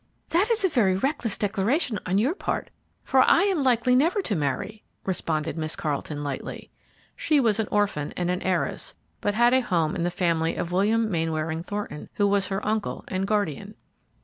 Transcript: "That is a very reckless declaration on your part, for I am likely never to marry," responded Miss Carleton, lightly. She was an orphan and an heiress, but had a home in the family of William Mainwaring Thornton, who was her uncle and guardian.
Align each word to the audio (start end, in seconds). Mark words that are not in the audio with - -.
"That 0.29 0.49
is 0.49 0.63
a 0.63 0.67
very 0.67 0.95
reckless 0.95 1.37
declaration 1.37 1.99
on 2.07 2.17
your 2.17 2.33
part, 2.33 2.71
for 3.03 3.21
I 3.21 3.43
am 3.43 3.61
likely 3.61 3.95
never 3.95 4.19
to 4.23 4.35
marry," 4.35 4.81
responded 5.05 5.59
Miss 5.59 5.75
Carleton, 5.75 6.23
lightly. 6.23 6.71
She 7.15 7.39
was 7.39 7.59
an 7.59 7.67
orphan 7.69 8.11
and 8.17 8.31
an 8.31 8.41
heiress, 8.41 8.95
but 9.21 9.35
had 9.35 9.53
a 9.53 9.59
home 9.61 9.95
in 9.95 10.01
the 10.01 10.09
family 10.09 10.55
of 10.55 10.71
William 10.71 11.11
Mainwaring 11.11 11.61
Thornton, 11.61 12.09
who 12.15 12.27
was 12.27 12.47
her 12.47 12.65
uncle 12.65 13.03
and 13.09 13.27
guardian. 13.27 13.75